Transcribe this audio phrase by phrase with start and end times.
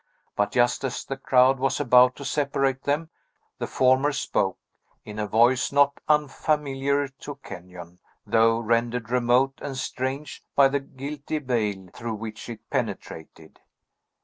[0.35, 3.11] But, just as the crowd was about to separate them,
[3.59, 4.57] the former spoke,
[5.05, 11.37] in a voice not unfamiliar to Kenyon, though rendered remote and strange by the guilty
[11.37, 13.59] veil through which it penetrated.